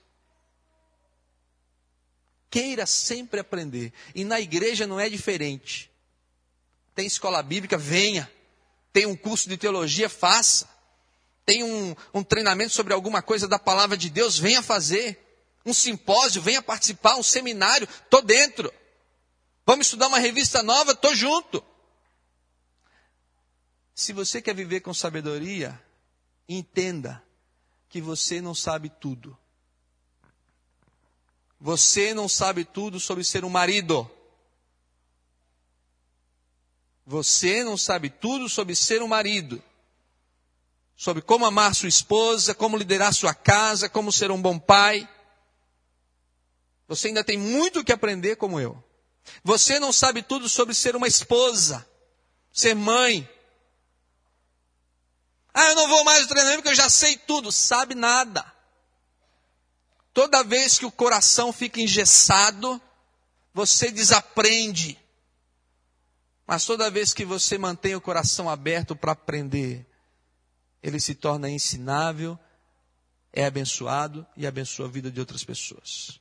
[2.48, 3.92] Queira sempre aprender.
[4.14, 5.90] E na igreja não é diferente.
[6.94, 8.30] Tem escola bíblica, venha.
[8.92, 10.68] Tem um curso de teologia, faça.
[11.50, 15.18] Tem um, um treinamento sobre alguma coisa da palavra de Deus, venha fazer.
[15.66, 17.16] Um simpósio, venha participar.
[17.16, 18.72] Um seminário, estou dentro.
[19.66, 21.60] Vamos estudar uma revista nova, estou junto.
[23.92, 25.76] Se você quer viver com sabedoria,
[26.48, 27.20] entenda
[27.88, 29.36] que você não sabe tudo.
[31.60, 34.08] Você não sabe tudo sobre ser um marido.
[37.04, 39.60] Você não sabe tudo sobre ser um marido.
[41.00, 45.08] Sobre como amar sua esposa, como liderar sua casa, como ser um bom pai.
[46.86, 48.84] Você ainda tem muito que aprender como eu.
[49.42, 51.88] Você não sabe tudo sobre ser uma esposa,
[52.52, 53.26] ser mãe,
[55.54, 57.50] ah, eu não vou mais treinamento porque eu já sei tudo.
[57.50, 58.44] Sabe nada.
[60.12, 62.80] Toda vez que o coração fica engessado,
[63.52, 64.98] você desaprende.
[66.46, 69.86] Mas toda vez que você mantém o coração aberto para aprender,
[70.82, 72.38] ele se torna ensinável,
[73.32, 76.20] é abençoado e abençoa a vida de outras pessoas.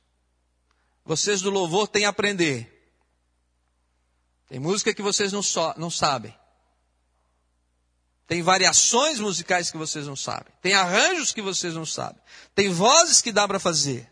[1.04, 2.76] Vocês do louvor têm a aprender.
[4.48, 6.36] Tem música que vocês não, so, não sabem.
[8.26, 10.52] Tem variações musicais que vocês não sabem.
[10.62, 12.20] Tem arranjos que vocês não sabem.
[12.54, 14.08] Tem vozes que dá para fazer.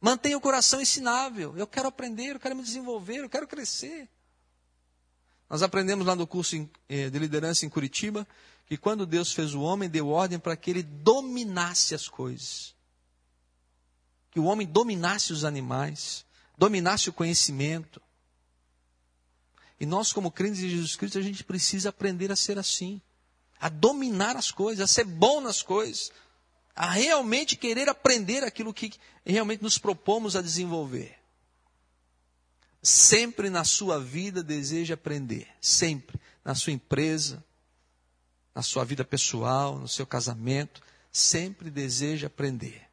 [0.00, 1.56] Mantenha o coração ensinável.
[1.56, 4.08] Eu quero aprender, eu quero me desenvolver, eu quero crescer.
[5.48, 6.56] Nós aprendemos lá no curso
[6.88, 8.28] eh, de liderança em Curitiba
[8.68, 12.74] que quando Deus fez o homem, deu ordem para que ele dominasse as coisas.
[14.30, 16.24] Que o homem dominasse os animais,
[16.56, 18.00] dominasse o conhecimento,
[19.80, 23.00] e nós, como crentes em Jesus Cristo, a gente precisa aprender a ser assim.
[23.60, 26.10] A dominar as coisas, a ser bom nas coisas.
[26.74, 28.92] A realmente querer aprender aquilo que
[29.24, 31.16] realmente nos propomos a desenvolver.
[32.82, 35.48] Sempre na sua vida deseja aprender.
[35.60, 36.18] Sempre.
[36.44, 37.44] Na sua empresa,
[38.58, 40.82] na sua vida pessoal, no seu casamento.
[41.12, 42.88] Sempre deseja aprender.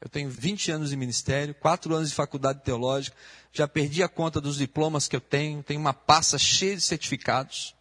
[0.00, 3.16] Eu tenho 20 anos de ministério, 4 anos de faculdade teológica,
[3.52, 7.76] já perdi a conta dos diplomas que eu tenho, tenho uma pasta cheia de certificados.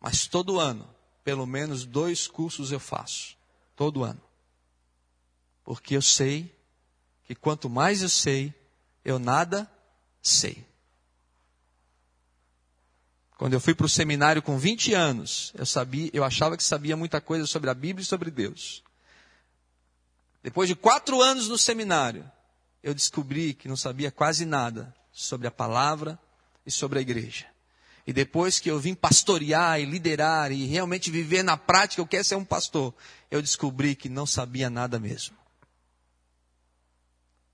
[0.00, 3.36] Mas todo ano, pelo menos dois cursos eu faço.
[3.76, 4.20] Todo ano.
[5.62, 6.52] Porque eu sei
[7.26, 8.52] que quanto mais eu sei,
[9.04, 9.70] eu nada
[10.20, 10.66] sei.
[13.40, 16.94] Quando eu fui para o seminário com 20 anos, eu sabia, eu achava que sabia
[16.94, 18.84] muita coisa sobre a Bíblia e sobre Deus.
[20.42, 22.30] Depois de quatro anos no seminário,
[22.82, 26.18] eu descobri que não sabia quase nada sobre a palavra
[26.66, 27.46] e sobre a igreja.
[28.06, 32.24] E depois que eu vim pastorear e liderar e realmente viver na prática, eu quero
[32.24, 32.92] ser um pastor,
[33.30, 35.34] eu descobri que não sabia nada mesmo.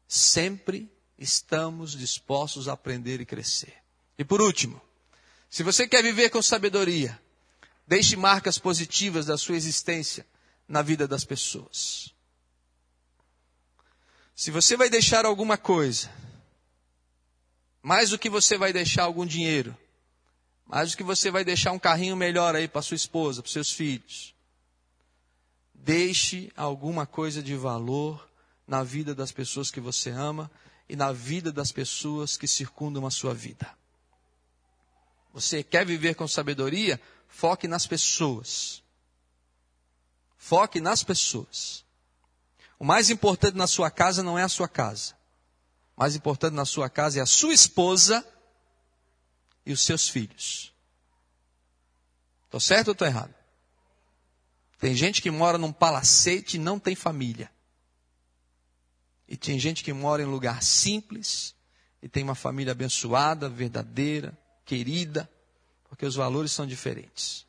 [0.09, 3.75] Sempre estamos dispostos a aprender e crescer.
[4.18, 4.83] E por último,
[5.48, 7.20] se você quer viver com sabedoria,
[7.87, 10.26] deixe marcas positivas da sua existência
[10.68, 12.12] na vida das pessoas.
[14.35, 16.11] Se você vai deixar alguma coisa,
[17.82, 19.76] mais do que você vai deixar algum dinheiro,
[20.66, 23.70] mais do que você vai deixar um carrinho melhor aí para sua esposa, para seus
[23.70, 24.35] filhos,
[25.72, 28.28] deixe alguma coisa de valor
[28.66, 30.50] na vida das pessoas que você ama
[30.88, 33.76] e na vida das pessoas que circundam a sua vida.
[35.37, 36.99] Você quer viver com sabedoria?
[37.29, 38.83] Foque nas pessoas.
[40.38, 41.85] Foque nas pessoas.
[42.79, 45.12] O mais importante na sua casa não é a sua casa.
[45.94, 48.27] O mais importante na sua casa é a sua esposa
[49.66, 50.72] e os seus filhos.
[52.46, 53.35] Estou certo ou estou errado?
[54.79, 57.53] Tem gente que mora num palacete e não tem família.
[59.29, 61.55] E tem gente que mora em lugar simples
[62.01, 64.35] e tem uma família abençoada, verdadeira,
[64.66, 65.31] querida,
[65.88, 67.47] porque os valores são diferentes.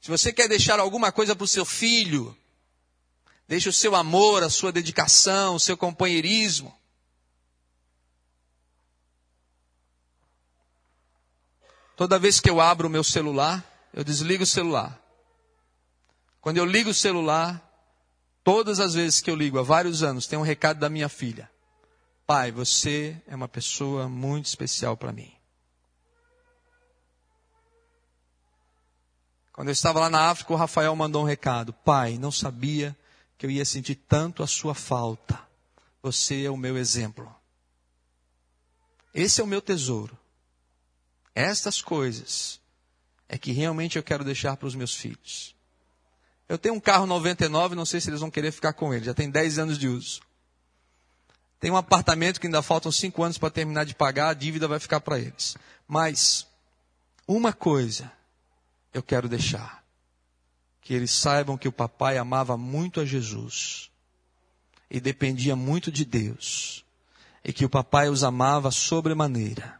[0.00, 2.34] Se você quer deixar alguma coisa para o seu filho,
[3.48, 6.76] Deixe o seu amor, a sua dedicação, o seu companheirismo.
[11.96, 13.64] Toda vez que eu abro o meu celular,
[13.94, 15.02] eu desligo o celular.
[16.42, 17.66] Quando eu ligo o celular,
[18.44, 21.50] todas as vezes que eu ligo, há vários anos, tem um recado da minha filha.
[22.26, 25.37] Pai, você é uma pessoa muito especial para mim.
[29.58, 31.72] Quando eu estava lá na África, o Rafael mandou um recado.
[31.72, 32.96] Pai, não sabia
[33.36, 35.36] que eu ia sentir tanto a sua falta.
[36.00, 37.28] Você é o meu exemplo.
[39.12, 40.16] Esse é o meu tesouro.
[41.34, 42.60] Estas coisas
[43.28, 45.56] é que realmente eu quero deixar para os meus filhos.
[46.48, 49.12] Eu tenho um carro 99, não sei se eles vão querer ficar com ele, já
[49.12, 50.20] tem 10 anos de uso.
[51.58, 54.78] Tem um apartamento que ainda faltam 5 anos para terminar de pagar, a dívida vai
[54.78, 55.56] ficar para eles.
[55.88, 56.46] Mas,
[57.26, 58.16] uma coisa
[58.92, 59.84] eu quero deixar:
[60.80, 63.90] que eles saibam que o papai amava muito a Jesus
[64.90, 66.84] e dependia muito de Deus,
[67.44, 69.78] e que o papai os amava sobremaneira.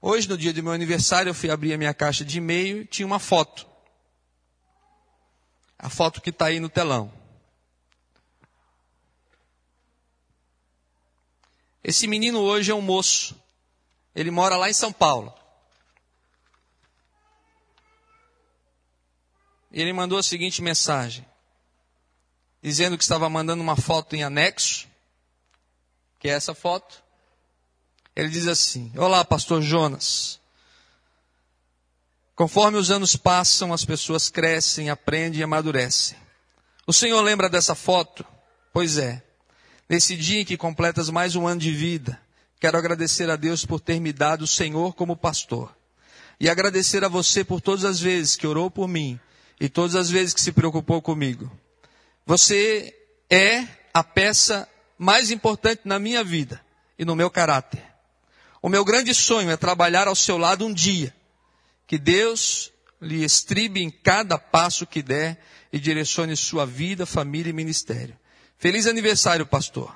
[0.00, 2.86] Hoje, no dia do meu aniversário, eu fui abrir a minha caixa de e-mail e
[2.86, 3.64] tinha uma foto.
[5.78, 7.12] A foto que está aí no telão.
[11.84, 13.40] Esse menino hoje é um moço.
[14.14, 15.32] Ele mora lá em São Paulo.
[19.72, 21.24] E ele mandou a seguinte mensagem:
[22.62, 24.86] dizendo que estava mandando uma foto em anexo,
[26.20, 27.02] que é essa foto.
[28.14, 30.38] Ele diz assim: Olá, pastor Jonas.
[32.34, 36.18] Conforme os anos passam, as pessoas crescem, aprendem e amadurecem.
[36.86, 38.24] O Senhor lembra dessa foto?
[38.72, 39.22] Pois é.
[39.88, 42.20] Nesse dia em que completas mais um ano de vida,
[42.58, 45.74] quero agradecer a Deus por ter me dado o Senhor como pastor.
[46.40, 49.20] E agradecer a você por todas as vezes que orou por mim
[49.60, 51.50] e todas as vezes que se preocupou comigo.
[52.26, 52.94] Você
[53.30, 56.60] é a peça mais importante na minha vida
[56.98, 57.82] e no meu caráter.
[58.60, 61.14] O meu grande sonho é trabalhar ao seu lado um dia
[61.92, 62.72] que Deus
[63.02, 65.38] lhe estribe em cada passo que der
[65.70, 68.16] e direcione sua vida, família e ministério.
[68.56, 69.94] Feliz aniversário, pastor.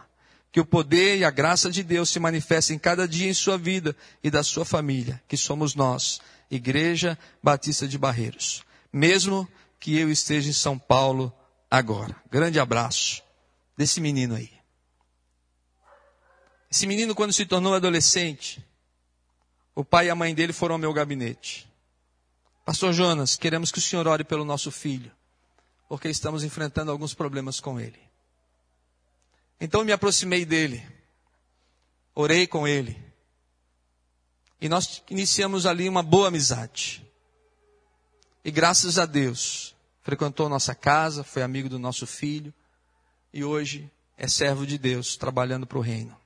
[0.52, 3.96] Que o poder e a graça de Deus se manifestem cada dia em sua vida
[4.22, 8.65] e da sua família, que somos nós, Igreja Batista de Barreiros.
[8.96, 9.46] Mesmo
[9.78, 11.30] que eu esteja em São Paulo
[11.70, 12.16] agora.
[12.30, 13.22] Grande abraço
[13.76, 14.50] desse menino aí.
[16.70, 18.66] Esse menino, quando se tornou adolescente,
[19.74, 21.70] o pai e a mãe dele foram ao meu gabinete.
[22.64, 25.12] Pastor Jonas, queremos que o senhor ore pelo nosso filho,
[25.90, 28.00] porque estamos enfrentando alguns problemas com ele.
[29.60, 30.82] Então eu me aproximei dele,
[32.14, 32.98] orei com ele,
[34.58, 37.05] e nós iniciamos ali uma boa amizade.
[38.46, 42.54] E graças a Deus, frequentou nossa casa, foi amigo do nosso filho,
[43.32, 46.16] e hoje é servo de Deus, trabalhando para o reino.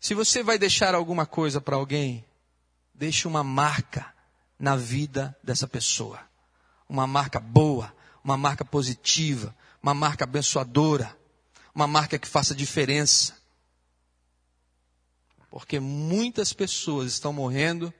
[0.00, 2.24] Se você vai deixar alguma coisa para alguém,
[2.92, 4.12] deixe uma marca
[4.58, 6.18] na vida dessa pessoa.
[6.88, 11.16] Uma marca boa, uma marca positiva, uma marca abençoadora,
[11.72, 13.36] uma marca que faça diferença.
[15.48, 17.94] Porque muitas pessoas estão morrendo,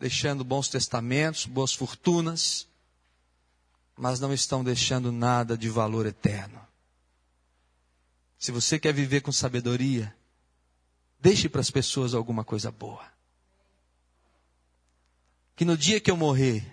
[0.00, 2.66] deixando bons testamentos, boas fortunas,
[3.96, 6.60] mas não estão deixando nada de valor eterno.
[8.38, 10.12] Se você quer viver com sabedoria,
[11.20, 13.10] deixe para as pessoas alguma coisa boa
[15.60, 16.64] que no dia que eu morrer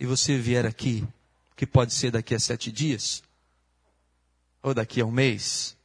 [0.00, 1.06] e você vier aqui,
[1.54, 3.22] que pode ser daqui a sete dias,
[4.60, 5.76] ou daqui a um mês,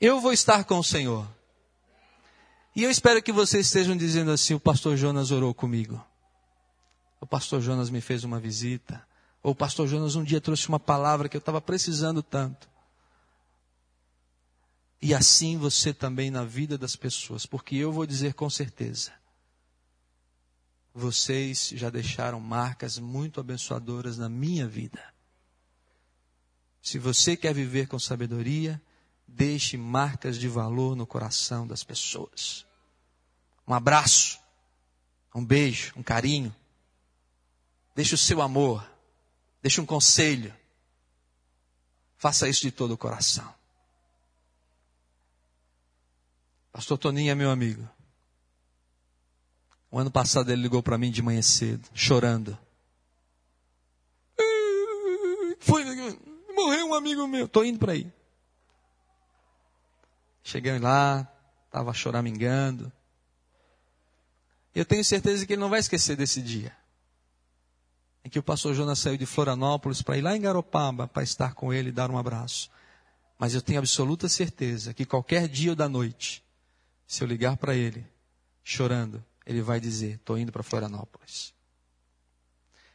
[0.00, 1.28] eu vou estar com o Senhor.
[2.74, 6.04] E eu espero que vocês estejam dizendo assim: o pastor Jonas orou comigo.
[7.20, 9.06] O pastor Jonas me fez uma visita.
[9.42, 12.68] Ou o pastor Jonas um dia trouxe uma palavra que eu estava precisando tanto.
[15.00, 19.12] E assim você também na vida das pessoas, porque eu vou dizer com certeza:
[20.94, 25.02] vocês já deixaram marcas muito abençoadoras na minha vida.
[26.82, 28.80] Se você quer viver com sabedoria,
[29.26, 32.66] deixe marcas de valor no coração das pessoas.
[33.66, 34.38] Um abraço,
[35.34, 36.54] um beijo, um carinho.
[37.94, 38.88] Deixe o seu amor,
[39.62, 40.54] deixe um conselho.
[42.16, 43.54] Faça isso de todo o coração.
[46.72, 47.88] Pastor Toninho é meu amigo.
[49.90, 52.58] O ano passado ele ligou para mim de manhã cedo, chorando.
[55.60, 55.84] Foi,
[56.52, 58.12] morreu um amigo meu, estou indo para aí.
[60.44, 61.26] Cheguei lá,
[61.66, 62.92] estava choramingando.
[64.74, 66.76] Eu tenho certeza que ele não vai esquecer desse dia.
[68.22, 71.54] Em que o pastor Jonas saiu de Florianópolis para ir lá em Garopaba para estar
[71.54, 72.70] com ele e dar um abraço.
[73.38, 76.44] Mas eu tenho absoluta certeza que qualquer dia ou da noite,
[77.06, 78.06] se eu ligar para ele,
[78.62, 81.54] chorando, ele vai dizer: estou indo para Florianópolis.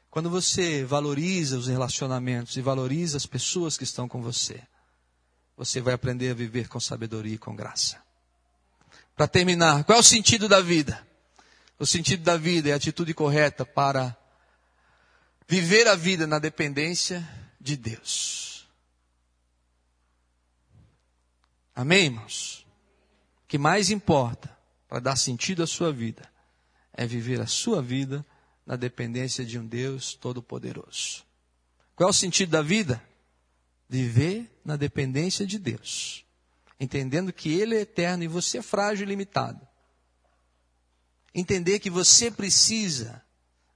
[0.10, 4.62] Quando você valoriza os relacionamentos e valoriza as pessoas que estão com você,
[5.60, 8.02] você vai aprender a viver com sabedoria e com graça.
[9.14, 11.06] Para terminar, qual é o sentido da vida?
[11.78, 14.16] O sentido da vida é a atitude correta para
[15.50, 17.28] viver a vida na dependência
[17.60, 18.70] de Deus.
[21.76, 22.66] Amém, irmãos?
[23.46, 24.56] que mais importa
[24.88, 26.32] para dar sentido à sua vida
[26.94, 28.26] é viver a sua vida
[28.66, 31.26] na dependência de um Deus todo-poderoso.
[31.98, 33.04] Qual é o sentido da vida?
[33.90, 36.24] Viver na dependência de Deus,
[36.80, 39.68] entendendo que Ele é eterno e você é frágil e limitado.
[41.34, 43.24] Entender que você precisa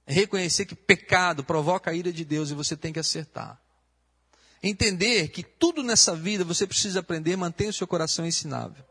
[0.06, 3.60] reconhecer que pecado provoca a ira de Deus e você tem que acertar.
[4.62, 8.84] Entender que tudo nessa vida você precisa aprender, mantenha o seu coração ensinável.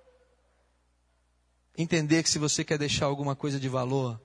[1.77, 4.21] Entender que se você quer deixar alguma coisa de valor,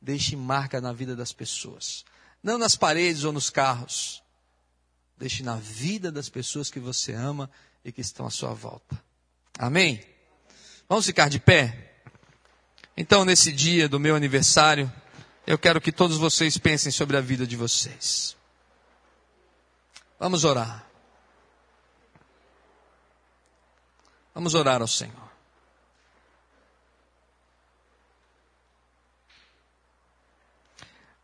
[0.00, 2.04] deixe marca na vida das pessoas.
[2.42, 4.22] Não nas paredes ou nos carros.
[5.18, 7.50] Deixe na vida das pessoas que você ama
[7.84, 9.02] e que estão à sua volta.
[9.58, 10.04] Amém?
[10.88, 11.92] Vamos ficar de pé?
[12.96, 14.92] Então, nesse dia do meu aniversário,
[15.46, 18.36] eu quero que todos vocês pensem sobre a vida de vocês.
[20.18, 20.86] Vamos orar.
[24.34, 25.28] Vamos orar ao Senhor.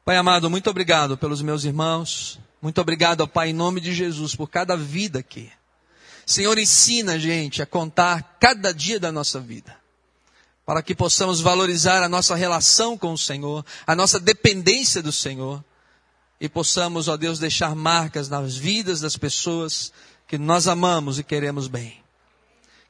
[0.05, 2.38] Pai amado, muito obrigado pelos meus irmãos.
[2.64, 5.52] Muito obrigado, Pai, em nome de Jesus, por cada vida aqui.
[6.24, 9.76] Senhor, ensina a gente a contar cada dia da nossa vida.
[10.64, 15.62] Para que possamos valorizar a nossa relação com o Senhor, a nossa dependência do Senhor.
[16.40, 19.92] E possamos, ó Deus, deixar marcas nas vidas das pessoas
[20.26, 22.02] que nós amamos e queremos bem.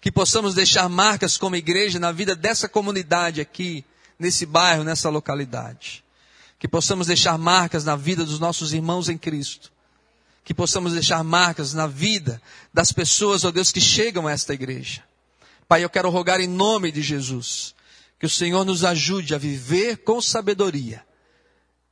[0.01, 3.85] Que possamos deixar marcas como igreja na vida dessa comunidade aqui,
[4.21, 6.04] nesse bairro, nessa localidade
[6.65, 9.71] que possamos deixar marcas na vida dos nossos irmãos em Cristo,
[10.43, 12.41] que possamos deixar marcas na vida
[12.73, 15.05] das pessoas, ó Deus, que chegam a esta igreja.
[15.69, 17.75] Pai, eu quero rogar em nome de Jesus,
[18.19, 21.05] que o Senhor nos ajude a viver com sabedoria,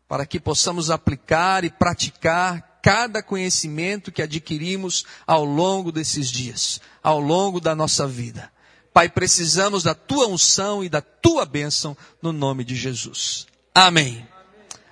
[0.08, 7.20] para que possamos aplicar e praticar cada conhecimento que adquirimos ao longo desses dias, ao
[7.20, 8.50] longo da nossa vida.
[8.90, 13.46] Pai, precisamos da tua unção e da tua bênção no nome de Jesus.
[13.74, 14.31] Amém.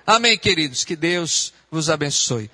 [0.05, 0.83] Amém, queridos.
[0.83, 2.51] Que Deus vos abençoe.